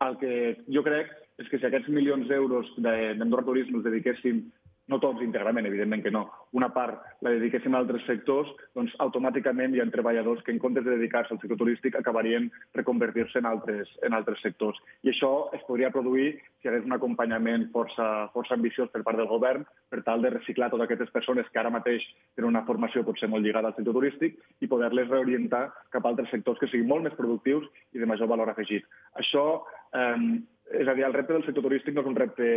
El 0.03 0.19
que 0.19 0.33
jo 0.67 0.83
crec 0.83 1.15
és 1.39 1.47
que 1.47 1.59
si 1.59 1.69
aquests 1.69 1.87
milions 1.93 2.27
d'euros 2.27 2.73
d'Andorra 2.83 3.47
Turisme 3.47 3.79
els 3.79 3.87
dediquéssim 3.87 4.43
no 4.91 4.99
tots 4.99 5.21
íntegrament, 5.23 5.65
evidentment 5.67 6.03
que 6.03 6.11
no, 6.11 6.25
una 6.59 6.67
part 6.75 6.99
la 7.23 7.31
dediquéssim 7.37 7.75
a 7.75 7.79
altres 7.79 8.03
sectors, 8.07 8.49
doncs 8.75 8.91
automàticament 9.05 9.75
hi 9.75 9.81
ha 9.81 9.87
treballadors 9.93 10.43
que 10.43 10.51
en 10.51 10.59
comptes 10.59 10.83
de 10.83 10.97
dedicar-se 10.97 11.33
al 11.33 11.39
sector 11.39 11.59
turístic 11.61 11.95
acabarien 11.95 12.49
reconvertir-se 12.75 13.39
en 13.39 13.47
altres, 13.47 13.89
en 14.03 14.17
altres 14.17 14.43
sectors. 14.43 14.79
I 15.03 15.13
això 15.13 15.31
es 15.55 15.63
podria 15.67 15.91
produir 15.93 16.33
si 16.35 16.67
hi 16.67 16.71
hagués 16.71 16.87
un 16.89 16.97
acompanyament 16.97 17.69
força, 17.71 18.09
força 18.35 18.57
ambiciós 18.57 18.91
per 18.91 19.05
part 19.07 19.21
del 19.21 19.31
govern 19.31 19.63
per 19.89 20.03
tal 20.03 20.25
de 20.25 20.33
reciclar 20.35 20.69
totes 20.73 20.89
aquestes 20.89 21.15
persones 21.15 21.47
que 21.49 21.63
ara 21.63 21.71
mateix 21.73 22.03
tenen 22.35 22.51
una 22.51 22.65
formació 22.67 23.05
potser 23.07 23.31
molt 23.31 23.45
lligada 23.45 23.71
al 23.71 23.77
sector 23.79 23.95
turístic 23.95 24.39
i 24.59 24.71
poder-les 24.71 25.09
reorientar 25.09 25.69
cap 25.95 26.03
a 26.03 26.11
altres 26.11 26.31
sectors 26.33 26.59
que 26.59 26.67
siguin 26.67 26.91
molt 26.91 27.07
més 27.07 27.15
productius 27.15 27.69
i 27.93 28.03
de 28.03 28.09
major 28.09 28.27
valor 28.27 28.51
afegit. 28.51 28.83
Això, 29.15 29.63
eh, 29.95 30.39
és 30.83 30.87
a 30.87 30.93
dir, 30.93 31.07
el 31.07 31.15
repte 31.15 31.33
del 31.33 31.45
sector 31.47 31.63
turístic 31.63 31.95
no 31.95 32.03
és 32.03 32.11
un 32.11 32.19
repte 32.19 32.47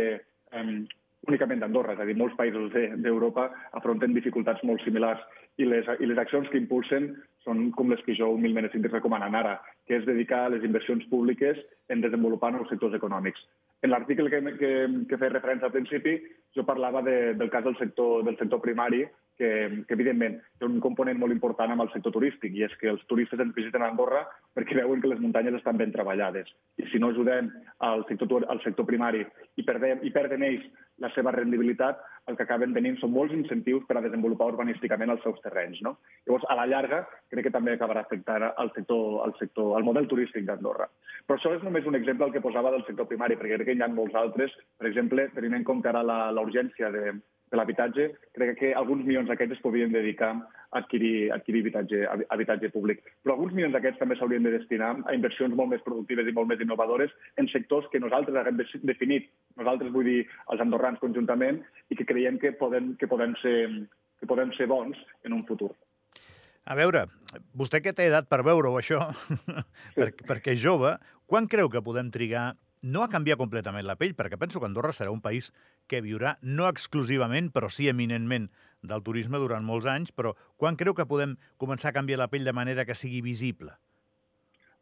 eh, 0.51 0.79
únicament 1.27 1.61
d'Andorra, 1.61 1.93
és 1.95 2.01
a 2.01 2.07
dir, 2.07 2.15
molts 2.19 2.35
països 2.39 2.71
d'Europa 3.03 3.49
afronten 3.79 4.15
dificultats 4.15 4.63
molt 4.67 4.83
similars 4.85 5.21
i 5.57 5.67
les, 5.67 5.87
i 5.99 6.09
les 6.09 6.19
accions 6.21 6.49
que 6.51 6.59
impulsen 6.59 7.11
són 7.45 7.69
com 7.75 7.91
les 7.91 8.01
que 8.05 8.15
jo 8.17 8.29
humilment 8.35 8.67
estic 8.67 8.87
recomanant 8.91 9.35
ara, 9.39 9.57
que 9.87 9.99
és 9.99 10.07
dedicar 10.07 10.47
les 10.51 10.65
inversions 10.67 11.05
públiques 11.11 11.59
en 11.93 12.03
desenvolupar 12.03 12.51
nous 12.53 12.69
sectors 12.71 12.95
econòmics. 12.97 13.39
En 13.83 13.93
l'article 13.93 14.29
que, 14.33 14.41
que, 14.59 14.71
que 15.09 15.19
feia 15.21 15.35
referència 15.35 15.69
al 15.69 15.75
principi, 15.75 16.17
jo 16.55 16.65
parlava 16.67 17.03
de, 17.05 17.33
del 17.39 17.51
cas 17.53 17.63
del 17.67 17.77
sector, 17.79 18.23
del 18.27 18.37
sector 18.39 18.61
primari, 18.63 19.05
que, 19.37 19.83
que 19.87 19.95
evidentment 19.95 20.39
té 20.57 20.67
un 20.67 20.79
component 20.83 21.19
molt 21.21 21.35
important 21.35 21.71
amb 21.73 21.85
el 21.85 21.91
sector 21.93 22.15
turístic, 22.15 22.55
i 22.57 22.65
és 22.67 22.73
que 22.81 22.89
els 22.91 23.03
turistes 23.11 23.39
ens 23.43 23.55
visiten 23.55 23.85
a 23.85 23.91
Andorra 23.91 24.25
perquè 24.57 24.79
veuen 24.79 25.01
que 25.01 25.11
les 25.11 25.21
muntanyes 25.21 25.59
estan 25.59 25.77
ben 25.77 25.93
treballades. 25.93 26.49
I 26.81 26.89
si 26.91 26.99
no 26.99 27.11
ajudem 27.13 27.51
al 27.85 28.03
sector, 28.09 28.47
al 28.49 28.61
sector 28.65 28.87
primari 28.89 29.23
i 29.55 29.65
perdem, 29.67 30.01
i 30.03 30.13
perden 30.15 30.45
ells 30.47 30.65
la 31.03 31.11
seva 31.13 31.31
rendibilitat, 31.35 31.99
el 32.27 32.35
que 32.35 32.43
acaben 32.43 32.73
tenint 32.73 32.97
són 32.99 33.13
molts 33.13 33.35
incentius 33.35 33.85
per 33.87 33.99
a 33.99 34.03
desenvolupar 34.03 34.49
urbanísticament 34.51 35.13
els 35.13 35.21
seus 35.23 35.37
terrenys. 35.43 35.79
No? 35.85 35.95
Llavors, 36.25 36.47
a 36.49 36.57
la 36.57 36.65
llarga, 36.67 37.03
crec 37.31 37.47
que 37.47 37.53
també 37.53 37.75
acabarà 37.77 38.03
afectant 38.03 38.47
al 38.49 38.73
sector, 38.75 39.21
al 39.23 39.35
sector, 39.37 39.75
al 39.77 39.85
model 39.87 40.09
turístic 40.09 40.47
d'Andorra. 40.49 40.89
Però 41.27 41.37
això 41.37 41.53
és 41.55 41.63
només 41.63 41.85
un 41.85 41.95
exemple 41.95 42.25
el 42.25 42.33
que 42.33 42.43
posava 42.43 42.73
del 42.73 42.85
sector 42.89 43.07
primari, 43.07 43.37
perquè 43.37 43.59
crec 43.59 43.69
que 43.69 43.77
hi 43.77 43.85
ha 43.85 43.93
molts 43.93 44.17
altres. 44.17 44.53
Per 44.81 44.89
exemple, 44.89 45.29
tenint 45.37 45.59
en 45.61 45.67
compte 45.67 45.93
ara 45.93 46.03
la, 46.03 46.19
de, 46.33 47.05
de 47.51 47.57
l'habitatge, 47.57 48.07
crec 48.35 48.57
que 48.59 48.73
alguns 48.75 49.05
milions 49.07 49.29
d'aquests 49.29 49.55
es 49.55 49.63
podrien 49.63 49.93
dedicar 49.93 50.33
a 50.35 50.81
adquirir, 50.81 51.31
adquirir 51.31 51.61
habitatge, 51.63 52.01
habitatge 52.35 52.69
públic. 52.73 53.03
Però 53.23 53.37
alguns 53.37 53.55
milions 53.55 53.75
d'aquests 53.75 54.01
també 54.01 54.17
s'haurien 54.19 54.43
de 54.43 54.53
destinar 54.57 54.93
a 55.07 55.15
inversions 55.15 55.55
molt 55.55 55.71
més 55.71 55.83
productives 55.85 56.27
i 56.27 56.35
molt 56.35 56.51
més 56.51 56.63
innovadores 56.63 57.13
en 57.37 57.47
sectors 57.53 57.87
que 57.91 58.03
nosaltres 58.03 58.35
haguem 58.35 58.59
definit, 58.83 59.29
nosaltres 59.55 59.93
vull 59.95 60.09
dir 60.11 60.21
els 60.51 60.63
andorrans 60.63 60.99
conjuntament, 60.99 61.63
i 61.89 61.95
que 61.95 62.07
creiem 62.07 62.39
que 62.41 62.51
poden, 62.59 62.95
que 62.99 63.07
poden, 63.07 63.35
ser, 63.41 63.57
que 64.19 64.27
poden 64.27 64.51
ser 64.59 64.67
bons 64.67 64.99
en 65.23 65.39
un 65.39 65.45
futur. 65.47 65.71
A 66.67 66.75
veure, 66.75 67.05
vostè 67.55 67.79
que 67.79 67.95
té 67.95 68.09
edat 68.09 68.27
per 68.27 68.41
veure-ho, 68.43 68.75
això, 68.75 69.05
sí. 69.95 70.11
perquè 70.27 70.51
és 70.51 70.59
jove, 70.59 70.97
quan 71.31 71.47
creu 71.47 71.71
que 71.71 71.83
podem 71.83 72.11
trigar 72.11 72.57
no 72.81 73.03
a 73.03 73.09
canviar 73.09 73.37
completament 73.39 73.87
la 73.87 73.95
pell, 73.99 74.13
perquè 74.17 74.37
penso 74.37 74.59
que 74.59 74.69
Andorra 74.69 74.93
serà 74.93 75.11
un 75.13 75.21
país 75.21 75.51
que 75.87 76.01
viurà 76.05 76.37
no 76.41 76.67
exclusivament, 76.69 77.51
però 77.53 77.69
sí 77.73 77.89
eminentment 77.89 78.49
del 78.81 79.03
turisme 79.03 79.41
durant 79.41 79.65
molts 79.65 79.89
anys, 79.89 80.13
però 80.13 80.35
quan 80.57 80.77
creu 80.77 80.93
que 80.93 81.09
podem 81.09 81.37
començar 81.57 81.91
a 81.91 81.97
canviar 81.97 82.21
la 82.21 82.29
pell 82.31 82.45
de 82.45 82.53
manera 82.53 82.85
que 82.85 82.95
sigui 82.95 83.23
visible? 83.25 83.73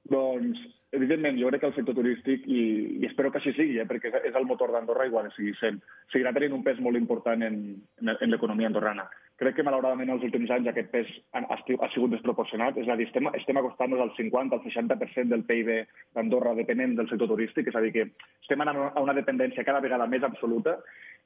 Doncs, 0.05 0.59
evidentment, 0.93 1.37
jo 1.41 1.49
crec 1.49 1.63
que 1.63 1.69
el 1.71 1.75
sector 1.75 1.95
turístic, 1.97 2.43
i, 2.45 2.61
i 3.01 3.07
espero 3.07 3.31
que 3.33 3.39
així 3.39 3.55
sigui, 3.55 3.79
eh, 3.81 3.87
perquè 3.89 4.11
és 4.29 4.35
el 4.37 4.45
motor 4.45 4.69
d'Andorra, 4.71 5.07
igual 5.09 5.31
sigui 5.33 5.55
sent, 5.57 5.79
seguirà 6.13 6.33
tenint 6.35 6.53
un 6.53 6.63
pes 6.65 6.77
molt 6.85 6.99
important 6.99 7.41
en, 7.47 7.57
en, 8.03 8.11
en 8.13 8.31
l'economia 8.31 8.69
andorrana. 8.69 9.07
Crec 9.41 9.57
que, 9.57 9.65
malauradament, 9.65 10.13
els 10.13 10.23
últims 10.27 10.53
anys 10.53 10.69
aquest 10.71 10.93
pes 10.93 11.09
ha, 11.33 11.41
ha 11.49 11.89
sigut 11.95 12.13
desproporcionat. 12.13 12.77
És 12.79 12.87
a 12.87 12.95
dir, 12.99 13.09
estem, 13.09 13.31
estem 13.33 13.59
acostant-nos 13.59 14.05
al 14.05 14.13
50, 14.15 14.55
al 14.55 14.63
60% 14.63 15.33
del 15.33 15.43
PIB 15.49 15.73
d'Andorra 16.15 16.53
depenent 16.61 16.95
del 16.99 17.09
sector 17.09 17.33
turístic, 17.33 17.73
és 17.73 17.75
a 17.75 17.83
dir, 17.83 17.91
que 17.97 18.07
estem 18.45 18.61
anant 18.63 18.85
a 18.93 19.03
una 19.03 19.17
dependència 19.17 19.65
cada 19.67 19.81
vegada 19.83 20.07
més 20.07 20.23
absoluta. 20.23 20.77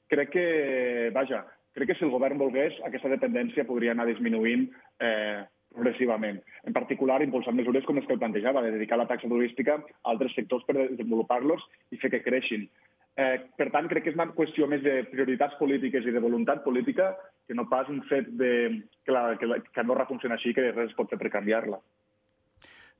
Crec 0.10 0.34
que, 0.34 0.50
vaja, 1.14 1.44
crec 1.76 1.92
que 1.92 2.00
si 2.00 2.08
el 2.08 2.16
govern 2.16 2.40
volgués, 2.40 2.80
aquesta 2.88 3.12
dependència 3.12 3.68
podria 3.68 3.92
anar 3.94 4.08
disminuint 4.10 4.70
eh, 5.04 5.44
progressivament. 5.80 6.44
En 6.68 6.76
particular, 6.76 7.22
impulsar 7.24 7.56
mesures 7.56 7.88
com 7.88 7.98
les 7.98 8.06
que 8.06 8.16
el 8.18 8.22
plantejava, 8.22 8.62
de 8.66 8.76
dedicar 8.76 9.00
la 9.00 9.08
taxa 9.10 9.32
turística 9.32 9.80
a 9.80 10.14
altres 10.14 10.36
sectors 10.38 10.68
per 10.68 10.78
desenvolupar-los 10.78 11.64
i 11.96 12.02
fer 12.04 12.12
que 12.14 12.24
creixin. 12.26 12.68
Eh, 13.20 13.36
per 13.58 13.68
tant, 13.74 13.90
crec 13.92 14.06
que 14.06 14.14
és 14.14 14.20
una 14.20 14.30
qüestió 14.36 14.68
més 14.70 14.84
de 14.86 15.02
prioritats 15.12 15.58
polítiques 15.60 16.06
i 16.06 16.14
de 16.16 16.22
voluntat 16.24 16.62
política 16.64 17.16
que 17.48 17.58
no 17.58 17.66
pas 17.68 17.90
un 17.90 18.04
fet 18.08 18.30
de, 18.40 18.52
que, 19.04 19.12
la, 19.12 19.34
que, 19.40 19.50
la, 19.50 19.58
que 19.66 19.82
Andorra 19.82 20.06
funciona 20.08 20.38
així 20.38 20.54
que 20.56 20.70
res 20.70 20.92
es 20.92 20.96
pot 20.96 21.10
fer 21.12 21.20
per 21.20 21.34
canviar-la. 21.34 21.82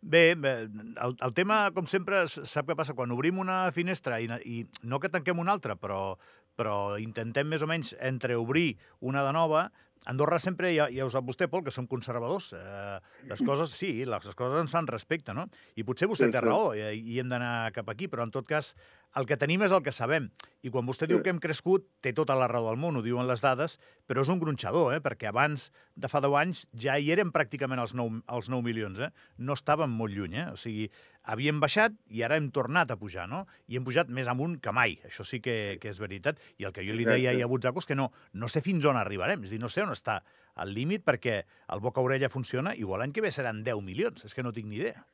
Bé, 0.02 0.32
el, 0.32 1.16
el 1.28 1.34
tema, 1.36 1.60
com 1.76 1.88
sempre, 1.92 2.24
sap 2.32 2.68
què 2.68 2.76
passa? 2.76 2.96
Quan 2.96 3.12
obrim 3.12 3.40
una 3.40 3.62
finestra, 3.76 4.20
i, 4.24 4.30
i 4.48 4.64
no 4.88 5.00
que 5.00 5.12
tanquem 5.12 5.40
una 5.40 5.56
altra, 5.56 5.76
però, 5.80 6.16
però 6.60 6.98
intentem 7.00 7.48
més 7.52 7.64
o 7.64 7.68
menys 7.68 7.94
entreobrir 8.00 8.74
una 9.00 9.26
de 9.28 9.36
nova, 9.36 9.68
Andorra 10.06 10.40
sempre, 10.40 10.72
ja, 10.74 10.88
ja 10.90 11.06
ho 11.06 11.10
sap 11.12 11.26
vostè, 11.28 11.50
Pol, 11.52 11.64
que 11.66 11.72
som 11.76 11.86
conservadors. 11.88 12.54
Eh, 12.56 13.00
les 13.30 13.42
coses, 13.46 13.74
sí, 13.76 14.06
les, 14.08 14.30
coses 14.40 14.62
ens 14.62 14.72
fan 14.72 14.88
respecte, 14.88 15.34
no? 15.36 15.46
I 15.76 15.84
potser 15.84 16.08
vostè 16.08 16.30
Sí, 16.30 16.32
té 16.32 16.40
sí. 16.40 16.46
raó 16.46 16.72
i, 16.78 16.86
i 17.14 17.20
hem 17.20 17.30
d'anar 17.30 17.72
cap 17.76 17.90
aquí, 17.92 18.08
però 18.08 18.24
en 18.24 18.32
tot 18.32 18.48
cas 18.48 18.76
el 19.18 19.26
que 19.26 19.38
tenim 19.42 19.64
és 19.66 19.72
el 19.74 19.82
que 19.82 19.92
sabem. 19.96 20.30
I 20.62 20.70
quan 20.70 20.86
vostè 20.86 21.08
diu 21.08 21.18
Sí. 21.18 21.24
que 21.24 21.30
hem 21.32 21.40
crescut, 21.40 21.88
té 22.02 22.12
tota 22.14 22.36
la 22.36 22.48
raó 22.48 22.68
del 22.68 22.78
món, 22.78 22.98
ho 22.98 23.02
diuen 23.02 23.28
les 23.28 23.42
dades, 23.42 23.80
però 24.06 24.22
és 24.22 24.28
un 24.30 24.40
gronxador, 24.40 24.94
eh? 24.94 25.00
perquè 25.02 25.30
abans 25.30 25.72
de 25.96 26.08
fa 26.08 26.20
10 26.22 26.36
anys 26.36 26.68
ja 26.74 26.98
hi 27.00 27.10
érem 27.12 27.32
pràcticament 27.32 27.80
els 27.80 27.94
9, 27.94 28.22
els 28.28 28.50
9 28.50 28.64
milions. 28.64 29.00
Eh? 29.00 29.10
No 29.38 29.54
estàvem 29.54 29.90
molt 29.90 30.14
lluny. 30.14 30.36
Eh? 30.36 30.48
O 30.52 30.58
sigui, 30.58 30.90
havíem 31.24 31.60
baixat 31.60 31.94
i 32.10 32.22
ara 32.24 32.36
hem 32.38 32.52
tornat 32.52 32.92
a 32.92 32.98
pujar, 32.98 33.28
no? 33.30 33.46
I 33.68 33.78
hem 33.78 33.84
pujat 33.86 34.10
més 34.10 34.28
amunt 34.28 34.60
que 34.62 34.72
mai. 34.72 35.00
Això 35.06 35.26
sí 35.26 35.40
que, 35.40 35.78
que 35.82 35.90
és 35.90 36.00
veritat. 36.00 36.38
I 36.58 36.66
el 36.66 36.74
que 36.74 36.86
jo 36.86 36.94
li 36.94 37.06
deia 37.06 37.32
ahir 37.32 37.44
a 37.44 37.48
Butzaco 37.48 37.80
és 37.80 37.86
que 37.86 37.96
no, 37.96 38.12
no 38.34 38.48
sé 38.50 38.62
fins 38.62 38.86
on 38.86 38.98
arribarem. 38.98 39.44
És 39.44 39.50
dir, 39.50 39.60
no 39.60 39.70
sé 39.70 39.82
on 39.82 39.90
està 39.96 40.22
el 40.60 40.74
límit 40.74 41.06
perquè 41.06 41.46
el 41.72 41.80
boca-orella 41.80 42.30
funciona, 42.30 42.76
igual 42.76 43.00
l'any 43.00 43.14
que 43.14 43.22
ve 43.22 43.32
seran 43.32 43.64
10 43.64 43.82
milions. 43.82 44.26
És 44.26 44.36
que 44.36 44.44
no 44.44 44.52
tinc 44.52 44.68
ni 44.68 44.76
idea. 44.84 45.06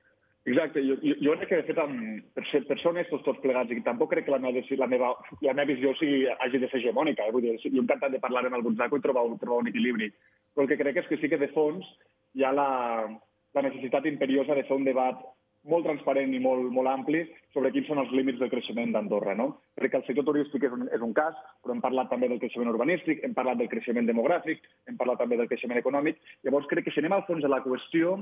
Exacte, 0.46 0.82
jo, 0.86 0.94
jo, 1.02 1.16
jo 1.26 1.34
crec 1.40 1.50
que, 1.50 1.58
de 1.58 1.66
fet, 1.66 1.80
amb, 1.82 2.20
per, 2.38 2.44
ser, 2.52 2.60
tots 2.70 3.40
plegats, 3.42 3.72
i 3.74 3.82
tampoc 3.86 4.12
crec 4.12 4.28
que 4.28 4.34
la 4.34 4.38
meva, 4.38 4.62
la 4.78 4.88
meva, 4.92 5.08
la 5.42 5.56
meva 5.58 5.72
visió 5.72 5.94
sigui, 5.98 6.28
hagi 6.30 6.62
de 6.62 6.70
ser 6.70 6.84
hegemònica. 6.84 7.26
Eh? 7.26 7.34
Vull 7.34 7.48
dir, 7.48 7.56
jo 7.64 7.82
encantat 7.82 8.14
de 8.14 8.22
parlar 8.22 8.46
amb 8.46 8.60
el 8.60 8.66
Gonzaco 8.68 9.00
i 9.00 9.02
trobar, 9.02 9.26
trobar 9.42 9.64
un 9.64 9.72
equilibri. 9.72 10.12
Però 10.54 10.68
el 10.68 10.70
que 10.70 10.78
crec 10.78 11.02
és 11.02 11.10
que 11.10 11.18
sí 11.18 11.32
que, 11.32 11.42
de 11.42 11.50
fons, 11.56 11.90
hi 12.38 12.46
ha 12.46 12.54
la, 12.54 12.70
la 13.58 13.66
necessitat 13.66 14.06
imperiosa 14.06 14.54
de 14.54 14.68
fer 14.70 14.78
un 14.78 14.86
debat 14.86 15.26
molt 15.66 15.86
transparent 15.88 16.34
i 16.38 16.40
molt, 16.42 16.70
molt 16.70 16.92
ampli 16.92 17.24
sobre 17.54 17.72
quins 17.74 17.88
són 17.90 18.04
els 18.04 18.12
límits 18.14 18.38
del 18.38 18.52
creixement 18.54 18.94
d'Andorra. 18.94 19.34
No? 19.34 19.48
Perquè 19.74 19.98
el 19.98 20.06
sector 20.06 20.28
turístic 20.28 20.68
és 20.68 20.78
un, 20.78 20.86
és 20.94 21.02
un 21.02 21.14
cas, 21.18 21.34
però 21.64 21.74
hem 21.74 21.82
parlat 21.82 22.12
també 22.14 22.30
del 22.30 22.42
creixement 22.44 22.70
urbanístic, 22.70 23.24
hem 23.26 23.34
parlat 23.34 23.58
del 23.58 23.72
creixement 23.72 24.06
demogràfic, 24.06 24.62
hem 24.86 25.02
parlat 25.02 25.24
també 25.24 25.42
del 25.42 25.50
creixement 25.50 25.82
econòmic. 25.82 26.22
Llavors 26.46 26.70
crec 26.70 26.86
que 26.86 26.94
si 26.94 27.02
anem 27.02 27.18
al 27.18 27.26
fons 27.26 27.42
de 27.42 27.50
la 27.50 27.64
qüestió, 27.66 28.20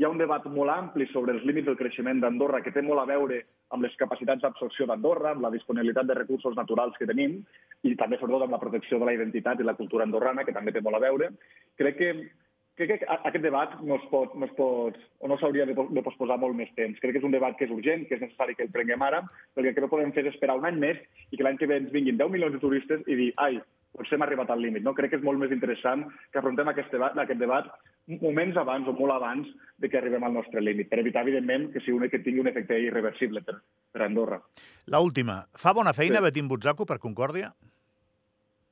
hi 0.00 0.04
ha 0.06 0.08
un 0.08 0.16
debat 0.16 0.46
molt 0.48 0.72
ampli 0.72 1.04
sobre 1.10 1.34
els 1.36 1.42
límits 1.44 1.66
del 1.68 1.76
creixement 1.76 2.22
d'Andorra 2.22 2.62
que 2.64 2.70
té 2.72 2.80
molt 2.80 3.02
a 3.02 3.08
veure 3.10 3.42
amb 3.76 3.84
les 3.84 3.92
capacitats 4.00 4.40
d'absorció 4.40 4.86
d'Andorra, 4.88 5.34
amb 5.34 5.42
la 5.44 5.50
disponibilitat 5.52 6.06
de 6.08 6.14
recursos 6.16 6.54
naturals 6.56 6.96
que 6.96 7.08
tenim 7.10 7.34
i 7.84 7.92
també, 8.00 8.16
sobretot, 8.16 8.46
amb 8.46 8.56
la 8.56 8.60
protecció 8.62 8.96
de 8.96 9.04
la 9.04 9.12
identitat 9.12 9.60
i 9.60 9.66
la 9.68 9.74
cultura 9.76 10.06
andorrana, 10.08 10.46
que 10.48 10.54
també 10.56 10.72
té 10.72 10.80
molt 10.80 10.96
a 10.96 11.02
veure. 11.04 11.28
Crec 11.76 11.98
que, 11.98 12.08
crec 12.80 12.94
que 12.94 13.08
aquest 13.18 13.44
debat 13.44 13.74
no 13.84 13.98
es 14.00 14.06
pot, 14.08 14.32
no 14.40 14.48
es 14.48 14.54
pot 14.56 14.96
o 15.20 15.28
no 15.28 15.36
s'hauria 15.36 15.68
de, 15.68 15.76
de 15.76 16.04
posposar 16.06 16.40
molt 16.40 16.56
més 16.56 16.72
temps. 16.80 16.96
Crec 17.02 17.18
que 17.18 17.20
és 17.20 17.28
un 17.28 17.36
debat 17.36 17.58
que 17.58 17.68
és 17.68 17.76
urgent, 17.76 18.06
que 18.08 18.16
és 18.16 18.24
necessari 18.24 18.56
que 18.56 18.64
el 18.64 18.72
prenguem 18.72 19.04
ara, 19.04 19.20
perquè 19.52 19.74
el 19.74 19.76
que 19.76 19.84
no 19.84 19.92
podem 19.92 20.16
fer 20.16 20.24
és 20.24 20.32
esperar 20.32 20.56
un 20.56 20.64
any 20.70 20.80
més 20.80 21.04
i 21.28 21.36
que 21.36 21.44
l'any 21.44 21.60
que 21.60 21.68
ve 21.68 21.76
ens 21.82 21.92
vinguin 21.92 22.16
10 22.16 22.32
milions 22.32 22.56
de 22.56 22.64
turistes 22.64 23.04
i 23.04 23.20
dir, 23.20 23.28
ai, 23.36 23.60
potser 24.00 24.16
hem 24.16 24.24
arribat 24.26 24.50
al 24.50 24.62
límit. 24.64 24.84
No? 24.86 24.94
Crec 24.96 25.12
que 25.12 25.20
és 25.20 25.26
molt 25.26 25.40
més 25.40 25.52
interessant 25.54 26.06
que 26.32 26.40
afrontem 26.40 26.68
aquest 26.72 26.92
debat, 26.94 27.16
aquest 27.20 27.40
debat 27.40 27.68
moments 28.20 28.56
abans 28.58 28.88
o 28.88 28.94
molt 28.96 29.14
abans 29.14 29.50
de 29.78 29.90
que 29.90 30.00
arribem 30.00 30.24
al 30.26 30.34
nostre 30.34 30.62
límit, 30.64 30.88
per 30.90 30.98
evitar, 31.02 31.22
evidentment, 31.26 31.68
que, 31.74 31.82
sigui 31.84 31.98
un, 31.98 32.08
que 32.10 32.22
tingui 32.24 32.42
un 32.42 32.50
efecte 32.50 32.78
irreversible 32.80 33.44
per, 33.46 33.60
per 33.92 34.06
Andorra. 34.06 34.40
La 34.90 35.02
última. 35.04 35.42
Fa 35.54 35.74
bona 35.76 35.92
feina 35.96 36.18
Sí. 36.18 36.24
Betim 36.26 36.48
Butzaco 36.48 36.86
per 36.88 36.98
Concòrdia? 36.98 37.52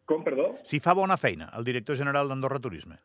Com, 0.08 0.24
perdó? 0.24 0.54
Si 0.64 0.80
fa 0.80 0.94
bona 0.96 1.18
feina, 1.20 1.52
el 1.58 1.68
director 1.68 1.96
general 1.96 2.28
d'Andorra 2.28 2.58
Turisme. 2.64 2.96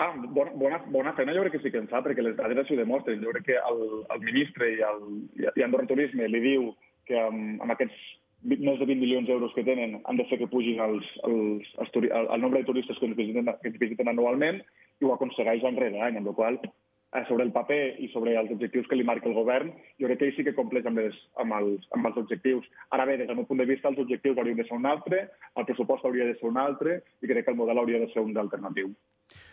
Ah, 0.00 0.14
bona, 0.16 0.54
bona, 0.56 0.78
bona 0.88 1.12
feina 1.18 1.34
jo 1.36 1.42
crec 1.44 1.58
que 1.58 1.62
sí 1.66 1.70
que 1.74 1.82
en 1.82 1.88
fa, 1.90 2.00
perquè 2.00 2.22
les 2.24 2.36
dades 2.38 2.70
ho 2.70 2.78
demostren. 2.78 3.20
Jo 3.22 3.34
crec 3.34 3.50
que 3.50 3.58
el, 3.58 3.82
el 4.14 4.22
ministre 4.24 4.70
i, 4.72 4.80
el, 4.88 5.02
i 5.50 5.64
Andorra 5.66 5.90
Turisme 5.90 6.30
li 6.30 6.40
diu 6.40 6.70
que 7.10 7.18
amb, 7.20 7.60
amb 7.60 7.74
aquests 7.74 7.98
més 8.42 8.78
de 8.78 8.86
20 8.86 9.00
milions 9.00 9.28
d'euros 9.28 9.52
que 9.54 9.64
tenen 9.66 10.00
han 10.04 10.18
de 10.18 10.26
fer 10.30 10.38
que 10.40 10.50
pugin 10.50 10.80
els, 10.82 11.08
els, 11.28 11.74
els, 11.78 11.98
el, 12.02 12.26
el 12.26 12.40
nombre 12.42 12.62
de 12.62 12.68
turistes 12.70 12.98
que 12.98 13.06
ens, 13.06 13.16
visiten, 13.16 13.50
que 13.62 13.70
ens 13.70 13.82
visiten 13.82 14.10
anualment 14.10 14.62
i 15.00 15.06
ho 15.06 15.12
aconsegueix 15.14 15.64
any 15.64 15.78
rere 15.78 16.00
any, 16.02 16.18
amb 16.18 16.32
la 16.32 16.38
qual 16.38 16.58
cosa 16.62 16.80
sobre 17.28 17.44
el 17.44 17.52
paper 17.52 18.00
i 18.00 18.08
sobre 18.08 18.34
els 18.40 18.50
objectius 18.50 18.86
que 18.88 18.96
li 18.96 19.04
marca 19.04 19.28
el 19.28 19.36
govern, 19.36 19.72
jo 20.00 20.08
crec 20.08 20.18
que 20.18 20.28
ell 20.30 20.36
sí 20.36 20.44
que 20.46 20.54
compleix 20.56 20.86
amb, 20.88 21.02
les, 21.02 21.16
amb, 21.42 21.52
els, 21.58 21.84
amb 21.92 22.08
els 22.08 22.16
objectius. 22.22 22.64
Ara 22.96 23.04
bé, 23.08 23.18
des 23.20 23.28
del 23.28 23.36
meu 23.36 23.46
punt 23.48 23.60
de 23.60 23.68
vista, 23.68 23.90
els 23.92 24.00
objectius 24.00 24.38
haurien 24.40 24.56
de 24.56 24.64
ser 24.64 24.78
un 24.78 24.88
altre, 24.88 25.26
el 25.60 25.68
pressupost 25.68 26.06
hauria 26.08 26.30
de 26.30 26.38
ser 26.40 26.48
un 26.48 26.56
altre 26.56 27.02
i 27.20 27.28
crec 27.28 27.44
que 27.44 27.52
el 27.52 27.60
model 27.60 27.82
hauria 27.82 28.00
de 28.00 28.08
ser 28.14 28.24
un 28.24 28.32
d'alternatiu. 28.32 28.94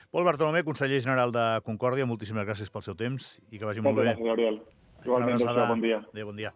Pol 0.10 0.26
Bartolomé, 0.26 0.64
conseller 0.66 1.04
general 1.04 1.36
de 1.36 1.46
Concòrdia, 1.68 2.08
moltíssimes 2.10 2.48
gràcies 2.48 2.72
pel 2.72 2.86
seu 2.86 2.96
temps 2.98 3.36
i 3.52 3.60
que 3.60 3.68
vagi 3.68 3.84
molt 3.84 4.00
Moltes 4.00 4.08
bé. 4.08 4.14
gràcies, 4.16 4.32
Gabriel. 4.32 4.62
Una 5.00 5.06
Igualment, 5.06 5.36
adéu-siau, 5.36 5.68
bon 5.68 5.84
dia. 5.84 6.00
Adéu, 6.14 6.32
bon 6.32 6.40
dia. 6.40 6.54